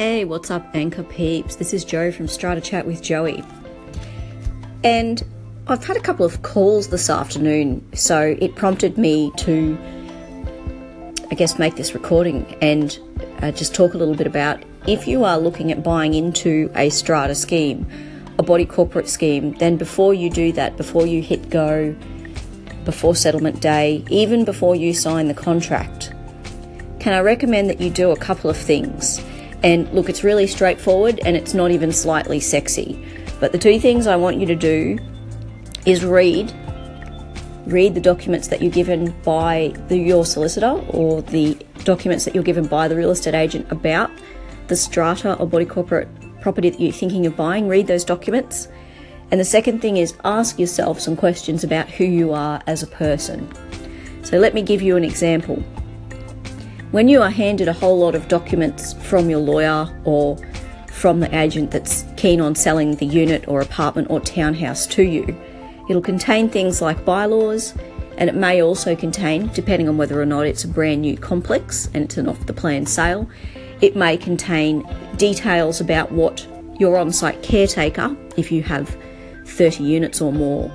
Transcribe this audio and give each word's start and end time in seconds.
Hey, 0.00 0.24
what's 0.24 0.50
up, 0.50 0.64
Anchor 0.74 1.02
peeps? 1.02 1.56
This 1.56 1.74
is 1.74 1.84
Joe 1.84 2.10
from 2.10 2.26
Strata 2.26 2.62
Chat 2.62 2.86
with 2.86 3.02
Joey. 3.02 3.44
And 4.82 5.22
I've 5.66 5.84
had 5.84 5.94
a 5.98 6.00
couple 6.00 6.24
of 6.24 6.40
calls 6.40 6.88
this 6.88 7.10
afternoon, 7.10 7.86
so 7.94 8.34
it 8.40 8.56
prompted 8.56 8.96
me 8.96 9.30
to, 9.36 9.76
I 11.30 11.34
guess, 11.34 11.58
make 11.58 11.76
this 11.76 11.92
recording 11.92 12.46
and 12.62 12.98
uh, 13.42 13.50
just 13.50 13.74
talk 13.74 13.92
a 13.92 13.98
little 13.98 14.14
bit 14.14 14.26
about 14.26 14.62
if 14.86 15.06
you 15.06 15.22
are 15.24 15.36
looking 15.38 15.70
at 15.70 15.82
buying 15.82 16.14
into 16.14 16.72
a 16.74 16.88
strata 16.88 17.34
scheme, 17.34 17.86
a 18.38 18.42
body 18.42 18.64
corporate 18.64 19.06
scheme, 19.06 19.52
then 19.58 19.76
before 19.76 20.14
you 20.14 20.30
do 20.30 20.50
that, 20.52 20.78
before 20.78 21.06
you 21.06 21.20
hit 21.20 21.50
go, 21.50 21.94
before 22.86 23.14
settlement 23.14 23.60
day, 23.60 24.02
even 24.08 24.46
before 24.46 24.74
you 24.74 24.94
sign 24.94 25.28
the 25.28 25.34
contract, 25.34 26.14
can 27.00 27.12
I 27.12 27.20
recommend 27.20 27.68
that 27.68 27.82
you 27.82 27.90
do 27.90 28.12
a 28.12 28.16
couple 28.16 28.48
of 28.48 28.56
things? 28.56 29.20
And 29.62 29.92
look, 29.92 30.08
it's 30.08 30.24
really 30.24 30.46
straightforward 30.46 31.20
and 31.24 31.36
it's 31.36 31.54
not 31.54 31.70
even 31.70 31.92
slightly 31.92 32.40
sexy. 32.40 33.04
But 33.40 33.52
the 33.52 33.58
two 33.58 33.78
things 33.78 34.06
I 34.06 34.16
want 34.16 34.38
you 34.38 34.46
to 34.46 34.56
do 34.56 34.98
is 35.86 36.04
read 36.04 36.52
read 37.66 37.94
the 37.94 38.00
documents 38.00 38.48
that 38.48 38.62
you're 38.62 38.72
given 38.72 39.14
by 39.22 39.72
the, 39.88 39.96
your 39.96 40.24
solicitor 40.24 40.82
or 40.88 41.22
the 41.22 41.54
documents 41.84 42.24
that 42.24 42.34
you're 42.34 42.44
given 42.44 42.66
by 42.66 42.88
the 42.88 42.96
real 42.96 43.10
estate 43.10 43.34
agent 43.34 43.70
about 43.70 44.10
the 44.68 44.76
strata 44.76 45.34
or 45.34 45.46
body 45.46 45.64
corporate 45.64 46.08
property 46.40 46.70
that 46.70 46.80
you're 46.80 46.92
thinking 46.92 47.26
of 47.26 47.36
buying. 47.36 47.68
Read 47.68 47.86
those 47.86 48.04
documents. 48.04 48.68
And 49.30 49.38
the 49.38 49.44
second 49.44 49.80
thing 49.80 49.98
is 49.98 50.14
ask 50.24 50.58
yourself 50.58 51.00
some 51.00 51.16
questions 51.16 51.62
about 51.62 51.88
who 51.88 52.04
you 52.04 52.32
are 52.32 52.60
as 52.66 52.82
a 52.82 52.86
person. 52.86 53.48
So 54.24 54.38
let 54.38 54.54
me 54.54 54.62
give 54.62 54.82
you 54.82 54.96
an 54.96 55.04
example. 55.04 55.62
When 56.92 57.06
you 57.06 57.22
are 57.22 57.30
handed 57.30 57.68
a 57.68 57.72
whole 57.72 58.00
lot 58.00 58.16
of 58.16 58.26
documents 58.26 58.94
from 58.94 59.30
your 59.30 59.38
lawyer 59.38 59.88
or 60.02 60.36
from 60.88 61.20
the 61.20 61.32
agent 61.38 61.70
that's 61.70 62.04
keen 62.16 62.40
on 62.40 62.56
selling 62.56 62.96
the 62.96 63.06
unit 63.06 63.46
or 63.46 63.60
apartment 63.60 64.10
or 64.10 64.18
townhouse 64.18 64.88
to 64.88 65.04
you, 65.04 65.40
it'll 65.88 66.02
contain 66.02 66.48
things 66.48 66.82
like 66.82 67.04
bylaws 67.04 67.74
and 68.18 68.28
it 68.28 68.34
may 68.34 68.60
also 68.60 68.96
contain, 68.96 69.46
depending 69.54 69.88
on 69.88 69.98
whether 69.98 70.20
or 70.20 70.26
not 70.26 70.46
it's 70.46 70.64
a 70.64 70.68
brand 70.68 71.02
new 71.02 71.16
complex 71.16 71.88
and 71.94 72.02
it's 72.02 72.16
an 72.16 72.26
off 72.26 72.44
the 72.46 72.52
plan 72.52 72.86
sale, 72.86 73.30
it 73.80 73.94
may 73.94 74.16
contain 74.16 74.84
details 75.16 75.80
about 75.80 76.10
what 76.10 76.44
your 76.80 76.98
on 76.98 77.12
site 77.12 77.40
caretaker, 77.40 78.16
if 78.36 78.50
you 78.50 78.64
have 78.64 78.96
30 79.46 79.84
units 79.84 80.20
or 80.20 80.32
more, 80.32 80.68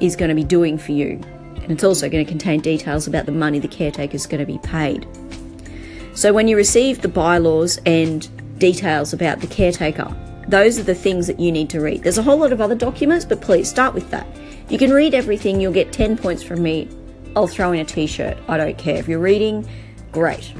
is 0.00 0.16
going 0.16 0.28
to 0.28 0.34
be 0.34 0.44
doing 0.44 0.76
for 0.76 0.92
you. 0.92 1.18
And 1.62 1.70
it's 1.70 1.82
also 1.82 2.10
going 2.10 2.26
to 2.26 2.30
contain 2.30 2.60
details 2.60 3.06
about 3.06 3.24
the 3.24 3.32
money 3.32 3.58
the 3.58 3.68
caretaker 3.68 4.14
is 4.14 4.26
going 4.26 4.40
to 4.40 4.46
be 4.46 4.58
paid. 4.58 5.06
So 6.14 6.32
when 6.32 6.46
you 6.46 6.56
receive 6.56 7.00
the 7.00 7.08
bylaws 7.08 7.78
and 7.86 8.28
details 8.58 9.14
about 9.14 9.40
the 9.40 9.46
caretaker, 9.46 10.14
those 10.46 10.78
are 10.78 10.82
the 10.82 10.94
things 10.94 11.26
that 11.26 11.40
you 11.40 11.50
need 11.50 11.70
to 11.70 11.80
read. 11.80 12.02
There's 12.02 12.18
a 12.18 12.22
whole 12.22 12.36
lot 12.36 12.52
of 12.52 12.60
other 12.60 12.74
documents, 12.74 13.24
but 13.24 13.40
please 13.40 13.68
start 13.68 13.94
with 13.94 14.10
that. 14.10 14.26
You 14.68 14.76
can 14.76 14.90
read 14.90 15.14
everything, 15.14 15.60
you'll 15.60 15.72
get 15.72 15.92
10 15.92 16.18
points 16.18 16.42
from 16.42 16.62
me. 16.62 16.88
I'll 17.34 17.46
throw 17.46 17.72
in 17.72 17.80
a 17.80 17.84
t 17.84 18.06
shirt. 18.06 18.36
I 18.46 18.58
don't 18.58 18.76
care. 18.76 18.96
If 18.96 19.08
you're 19.08 19.18
reading, 19.18 19.66
great. 20.12 20.52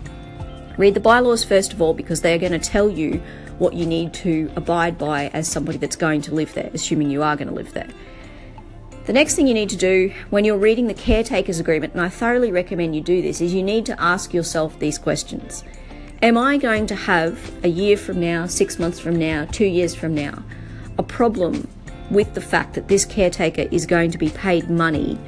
Read 0.78 0.94
the 0.94 1.00
bylaws 1.00 1.44
first 1.44 1.74
of 1.74 1.82
all 1.82 1.92
because 1.92 2.22
they're 2.22 2.38
going 2.38 2.52
to 2.52 2.58
tell 2.58 2.88
you 2.88 3.22
what 3.58 3.74
you 3.74 3.84
need 3.84 4.14
to 4.14 4.50
abide 4.56 4.96
by 4.96 5.28
as 5.28 5.46
somebody 5.46 5.76
that's 5.76 5.96
going 5.96 6.22
to 6.22 6.34
live 6.34 6.54
there, 6.54 6.70
assuming 6.72 7.10
you 7.10 7.22
are 7.22 7.36
going 7.36 7.48
to 7.48 7.54
live 7.54 7.74
there. 7.74 7.88
The 9.04 9.12
next 9.12 9.34
thing 9.34 9.48
you 9.48 9.54
need 9.54 9.70
to 9.70 9.76
do 9.76 10.12
when 10.30 10.44
you're 10.44 10.56
reading 10.56 10.86
the 10.86 10.94
caretaker's 10.94 11.58
agreement, 11.58 11.92
and 11.92 12.00
I 12.00 12.08
thoroughly 12.08 12.52
recommend 12.52 12.94
you 12.94 13.00
do 13.00 13.20
this, 13.20 13.40
is 13.40 13.52
you 13.52 13.62
need 13.62 13.84
to 13.86 14.00
ask 14.00 14.32
yourself 14.32 14.78
these 14.78 14.96
questions. 14.96 15.64
Am 16.22 16.38
I 16.38 16.56
going 16.56 16.86
to 16.86 16.94
have 16.94 17.52
a 17.64 17.68
year 17.68 17.96
from 17.96 18.20
now, 18.20 18.46
six 18.46 18.78
months 18.78 19.00
from 19.00 19.16
now, 19.16 19.46
two 19.46 19.66
years 19.66 19.92
from 19.92 20.14
now, 20.14 20.44
a 20.98 21.02
problem 21.02 21.66
with 22.12 22.34
the 22.34 22.40
fact 22.40 22.74
that 22.74 22.86
this 22.86 23.04
caretaker 23.04 23.62
is 23.72 23.86
going 23.86 24.12
to 24.12 24.18
be 24.18 24.28
paid 24.28 24.70
money 24.70 25.18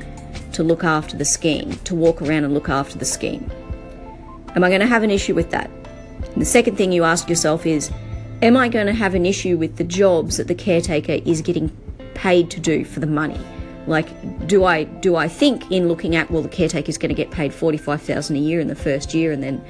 to 0.52 0.62
look 0.62 0.84
after 0.84 1.16
the 1.16 1.24
scheme, 1.24 1.72
to 1.78 1.96
walk 1.96 2.22
around 2.22 2.44
and 2.44 2.54
look 2.54 2.68
after 2.68 2.96
the 2.96 3.04
scheme? 3.04 3.50
Am 4.54 4.62
I 4.62 4.68
going 4.68 4.82
to 4.82 4.86
have 4.86 5.02
an 5.02 5.10
issue 5.10 5.34
with 5.34 5.50
that? 5.50 5.68
And 6.32 6.40
the 6.40 6.46
second 6.46 6.76
thing 6.76 6.92
you 6.92 7.02
ask 7.02 7.28
yourself 7.28 7.66
is 7.66 7.90
Am 8.40 8.56
I 8.56 8.68
going 8.68 8.86
to 8.86 8.92
have 8.92 9.16
an 9.16 9.26
issue 9.26 9.56
with 9.56 9.76
the 9.76 9.84
jobs 9.84 10.36
that 10.36 10.46
the 10.46 10.54
caretaker 10.54 11.20
is 11.24 11.40
getting 11.40 11.70
paid 12.14 12.50
to 12.50 12.60
do 12.60 12.84
for 12.84 13.00
the 13.00 13.06
money? 13.06 13.40
Like, 13.86 14.46
do 14.46 14.64
I 14.64 14.84
do 14.84 15.16
I 15.16 15.28
think 15.28 15.70
in 15.70 15.88
looking 15.88 16.16
at 16.16 16.30
well, 16.30 16.42
the 16.42 16.48
caretaker 16.48 16.88
is 16.88 16.98
going 16.98 17.10
to 17.10 17.14
get 17.14 17.30
paid 17.30 17.52
forty 17.52 17.78
five 17.78 18.00
thousand 18.00 18.36
a 18.36 18.40
year 18.40 18.60
in 18.60 18.68
the 18.68 18.74
first 18.74 19.14
year, 19.14 19.30
and 19.32 19.42
then 19.42 19.62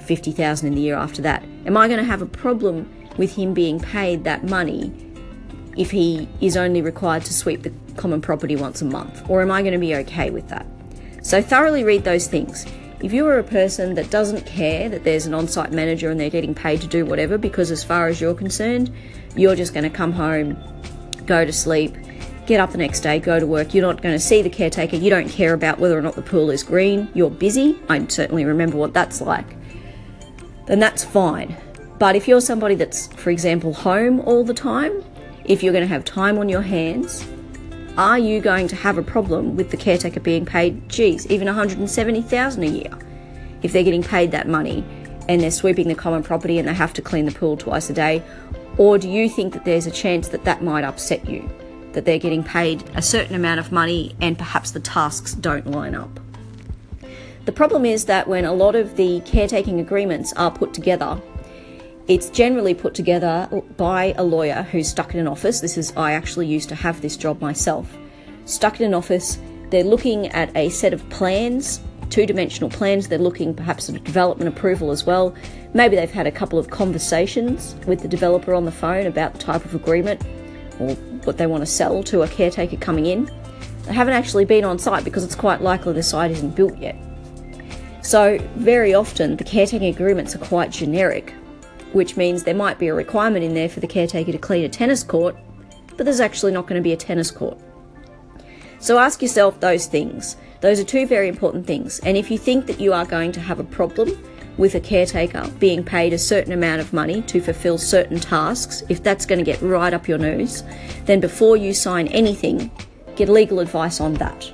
fifty 0.00 0.32
thousand 0.32 0.68
in 0.68 0.74
the 0.74 0.80
year 0.80 0.96
after 0.96 1.22
that? 1.22 1.44
Am 1.66 1.76
I 1.76 1.86
going 1.86 2.00
to 2.00 2.04
have 2.04 2.22
a 2.22 2.26
problem 2.26 2.92
with 3.16 3.34
him 3.34 3.54
being 3.54 3.78
paid 3.80 4.24
that 4.24 4.44
money 4.44 4.92
if 5.76 5.90
he 5.90 6.28
is 6.40 6.56
only 6.56 6.82
required 6.82 7.24
to 7.24 7.32
sweep 7.32 7.62
the 7.62 7.72
common 7.96 8.20
property 8.20 8.56
once 8.56 8.82
a 8.82 8.84
month, 8.84 9.28
or 9.28 9.42
am 9.42 9.50
I 9.50 9.62
going 9.62 9.74
to 9.74 9.78
be 9.78 9.94
okay 9.94 10.30
with 10.30 10.48
that? 10.48 10.66
So 11.22 11.40
thoroughly 11.40 11.84
read 11.84 12.04
those 12.04 12.26
things. 12.26 12.66
If 13.00 13.12
you 13.12 13.26
are 13.28 13.38
a 13.38 13.44
person 13.44 13.94
that 13.94 14.10
doesn't 14.10 14.44
care 14.44 14.88
that 14.88 15.04
there's 15.04 15.26
an 15.26 15.34
on 15.34 15.46
site 15.46 15.70
manager 15.70 16.10
and 16.10 16.18
they're 16.18 16.30
getting 16.30 16.54
paid 16.54 16.80
to 16.80 16.88
do 16.88 17.04
whatever, 17.04 17.38
because 17.38 17.70
as 17.70 17.84
far 17.84 18.08
as 18.08 18.20
you're 18.20 18.34
concerned, 18.34 18.92
you're 19.36 19.54
just 19.54 19.72
going 19.72 19.84
to 19.84 19.90
come 19.90 20.10
home, 20.10 20.56
go 21.26 21.44
to 21.44 21.52
sleep, 21.52 21.96
get 22.48 22.60
up 22.60 22.72
the 22.72 22.78
next 22.78 23.00
day, 23.00 23.20
go 23.20 23.38
to 23.38 23.46
work. 23.46 23.74
You're 23.74 23.86
not 23.86 24.02
going 24.02 24.14
to 24.14 24.18
see 24.18 24.40
the 24.40 24.48
caretaker. 24.48 24.96
You 24.96 25.10
don't 25.10 25.28
care 25.28 25.52
about 25.52 25.78
whether 25.78 25.96
or 25.96 26.02
not 26.02 26.14
the 26.14 26.22
pool 26.22 26.50
is 26.50 26.62
green. 26.62 27.08
You're 27.14 27.30
busy. 27.30 27.78
I 27.90 28.04
certainly 28.06 28.46
remember 28.46 28.78
what 28.78 28.94
that's 28.94 29.20
like. 29.20 29.46
Then 30.66 30.80
that's 30.80 31.04
fine. 31.04 31.54
But 31.98 32.16
if 32.16 32.26
you're 32.26 32.40
somebody 32.40 32.74
that's, 32.74 33.08
for 33.08 33.28
example, 33.30 33.74
home 33.74 34.20
all 34.20 34.44
the 34.44 34.54
time, 34.54 35.04
if 35.44 35.62
you're 35.62 35.74
going 35.74 35.86
to 35.86 35.88
have 35.88 36.06
time 36.06 36.38
on 36.38 36.48
your 36.48 36.62
hands, 36.62 37.28
are 37.98 38.18
you 38.18 38.40
going 38.40 38.66
to 38.68 38.76
have 38.76 38.96
a 38.96 39.02
problem 39.02 39.56
with 39.56 39.70
the 39.70 39.76
caretaker 39.76 40.20
being 40.20 40.46
paid, 40.46 40.88
geez, 40.88 41.26
even 41.26 41.46
170,000 41.46 42.62
a 42.62 42.66
year 42.66 42.98
if 43.62 43.72
they're 43.72 43.82
getting 43.82 44.02
paid 44.02 44.30
that 44.30 44.48
money 44.48 44.84
and 45.28 45.42
they're 45.42 45.50
sweeping 45.50 45.88
the 45.88 45.94
common 45.94 46.22
property 46.22 46.58
and 46.58 46.66
they 46.66 46.72
have 46.72 46.94
to 46.94 47.02
clean 47.02 47.26
the 47.26 47.32
pool 47.32 47.58
twice 47.58 47.90
a 47.90 47.92
day? 47.92 48.22
Or 48.78 48.96
do 48.96 49.08
you 49.08 49.28
think 49.28 49.52
that 49.52 49.66
there's 49.66 49.86
a 49.86 49.90
chance 49.90 50.28
that 50.28 50.44
that 50.44 50.62
might 50.62 50.84
upset 50.84 51.28
you? 51.28 51.46
That 51.92 52.04
they're 52.04 52.18
getting 52.18 52.44
paid 52.44 52.82
a 52.94 53.02
certain 53.02 53.34
amount 53.34 53.60
of 53.60 53.72
money 53.72 54.14
and 54.20 54.36
perhaps 54.38 54.70
the 54.70 54.80
tasks 54.80 55.34
don't 55.34 55.66
line 55.66 55.94
up. 55.94 56.20
The 57.44 57.52
problem 57.52 57.86
is 57.86 58.04
that 58.04 58.28
when 58.28 58.44
a 58.44 58.52
lot 58.52 58.74
of 58.74 58.96
the 58.96 59.20
caretaking 59.20 59.80
agreements 59.80 60.32
are 60.34 60.50
put 60.50 60.74
together, 60.74 61.20
it's 62.06 62.30
generally 62.30 62.74
put 62.74 62.94
together 62.94 63.48
by 63.76 64.14
a 64.16 64.22
lawyer 64.22 64.62
who's 64.70 64.88
stuck 64.88 65.14
in 65.14 65.20
an 65.20 65.28
office. 65.28 65.60
This 65.60 65.78
is, 65.78 65.92
I 65.96 66.12
actually 66.12 66.46
used 66.46 66.68
to 66.70 66.74
have 66.74 67.00
this 67.00 67.16
job 67.16 67.40
myself. 67.40 67.96
Stuck 68.44 68.80
in 68.80 68.86
an 68.86 68.94
office, 68.94 69.38
they're 69.70 69.84
looking 69.84 70.28
at 70.28 70.54
a 70.56 70.70
set 70.70 70.92
of 70.92 71.08
plans, 71.10 71.80
two 72.10 72.26
dimensional 72.26 72.70
plans. 72.70 73.08
They're 73.08 73.18
looking 73.18 73.54
perhaps 73.54 73.88
at 73.88 74.02
development 74.04 74.48
approval 74.48 74.90
as 74.90 75.04
well. 75.04 75.34
Maybe 75.74 75.96
they've 75.96 76.10
had 76.10 76.26
a 76.26 76.32
couple 76.32 76.58
of 76.58 76.70
conversations 76.70 77.76
with 77.86 78.00
the 78.00 78.08
developer 78.08 78.54
on 78.54 78.64
the 78.64 78.72
phone 78.72 79.06
about 79.06 79.34
the 79.34 79.38
type 79.38 79.64
of 79.64 79.74
agreement 79.74 80.22
or 80.80 80.96
what 81.24 81.38
they 81.38 81.46
want 81.46 81.62
to 81.62 81.66
sell 81.66 82.02
to 82.04 82.22
a 82.22 82.28
caretaker 82.28 82.76
coming 82.76 83.06
in. 83.06 83.30
They 83.84 83.92
haven't 83.92 84.14
actually 84.14 84.44
been 84.44 84.64
on 84.64 84.78
site 84.78 85.04
because 85.04 85.24
it's 85.24 85.34
quite 85.34 85.62
likely 85.62 85.92
the 85.92 86.02
site 86.02 86.30
isn't 86.30 86.54
built 86.54 86.76
yet. 86.78 86.96
So, 88.02 88.38
very 88.56 88.94
often 88.94 89.36
the 89.36 89.44
caretaking 89.44 89.94
agreements 89.94 90.34
are 90.34 90.38
quite 90.38 90.70
generic, 90.70 91.32
which 91.92 92.16
means 92.16 92.42
there 92.42 92.54
might 92.54 92.78
be 92.78 92.88
a 92.88 92.94
requirement 92.94 93.44
in 93.44 93.54
there 93.54 93.68
for 93.68 93.80
the 93.80 93.86
caretaker 93.86 94.32
to 94.32 94.38
clean 94.38 94.64
a 94.64 94.68
tennis 94.68 95.02
court, 95.02 95.36
but 95.96 96.04
there's 96.04 96.20
actually 96.20 96.52
not 96.52 96.66
going 96.66 96.80
to 96.80 96.84
be 96.84 96.92
a 96.92 96.96
tennis 96.96 97.30
court. 97.30 97.58
So, 98.78 98.98
ask 98.98 99.20
yourself 99.20 99.60
those 99.60 99.86
things. 99.86 100.36
Those 100.60 100.80
are 100.80 100.84
two 100.84 101.06
very 101.06 101.28
important 101.28 101.66
things. 101.66 101.98
And 102.00 102.16
if 102.16 102.30
you 102.30 102.38
think 102.38 102.66
that 102.66 102.80
you 102.80 102.92
are 102.92 103.04
going 103.04 103.32
to 103.32 103.40
have 103.40 103.60
a 103.60 103.64
problem 103.64 104.08
with 104.58 104.74
a 104.74 104.80
caretaker 104.80 105.48
being 105.58 105.82
paid 105.84 106.12
a 106.12 106.18
certain 106.18 106.52
amount 106.52 106.80
of 106.80 106.92
money 106.92 107.22
to 107.22 107.40
fulfill 107.40 107.78
certain 107.78 108.18
tasks, 108.18 108.82
if 108.88 109.02
that's 109.02 109.24
going 109.24 109.38
to 109.38 109.44
get 109.44 109.62
right 109.62 109.94
up 109.94 110.08
your 110.08 110.18
nose, 110.18 110.64
then 111.06 111.20
before 111.20 111.56
you 111.56 111.72
sign 111.72 112.08
anything, 112.08 112.70
get 113.16 113.28
legal 113.28 113.60
advice 113.60 114.00
on 114.00 114.14
that. 114.14 114.52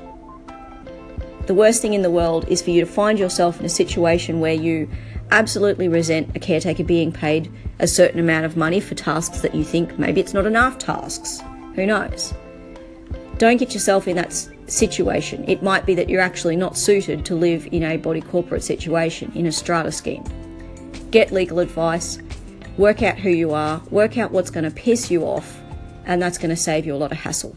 The 1.47 1.55
worst 1.55 1.83
thing 1.83 1.95
in 1.95 2.03
the 2.03 2.11
world 2.11 2.47
is 2.49 2.63
for 2.63 2.71
you 2.71 2.81
to 2.81 2.91
find 2.91 3.19
yourself 3.19 3.59
in 3.59 3.67
a 3.67 3.71
situation 3.71 4.41
where 4.41 4.55
you 4.55 4.89
absolutely 5.31 5.89
resent 5.89 6.35
a 6.37 6.39
caretaker 6.39 6.85
being 6.85 7.11
paid 7.11 7.51
a 7.79 7.87
certain 7.87 8.21
amount 8.21 8.47
of 8.47 8.57
money 8.57 8.81
for 8.81 8.95
tasks 8.95 9.41
that 9.41 9.55
you 9.55 9.65
think 9.65 9.99
maybe 9.99 10.21
it's 10.21 10.35
not 10.35 10.47
enough 10.47 10.79
tasks. 10.79 11.43
Who 11.75 11.87
knows? 11.87 12.33
Don't 13.39 13.57
get 13.57 13.75
yourself 13.75 14.07
in 14.07 14.17
that 14.17 14.49
situation. 14.67 15.45
It 15.49 15.63
might 15.63 15.87
be 15.87 15.95
that 15.95 16.09
you're 16.09 16.21
actually 16.21 16.57
not 16.57 16.77
suited 16.77 17.25
to 17.27 17.35
live 17.35 17.69
in 17.73 17.83
a 17.83 17.97
body 17.97 18.21
corporate 18.21 18.63
situation, 18.63 19.33
in 19.35 19.47
a 19.47 19.53
strata 19.53 19.93
scheme. 19.93 20.25
Get 21.11 21.33
legal 21.33 21.59
advice, 21.59 22.19
work 22.77 23.03
out 23.03 23.19
who 23.19 23.31
you 23.31 23.53
are, 23.53 23.81
work 23.91 24.19
out 24.19 24.31
what's 24.31 24.51
going 24.51 24.65
to 24.65 24.71
piss 24.71 25.11
you 25.11 25.23
off, 25.23 25.61
and 26.07 26.21
that's 26.21 26.39
going 26.39 26.51
to 26.51 26.57
save 26.57 26.87
you 26.87 26.95
a 26.95 26.97
lot 26.97 27.13
of 27.13 27.19
hassle. 27.19 27.57